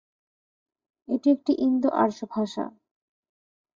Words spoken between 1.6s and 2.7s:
ইন্দো-আর্য ভাষা।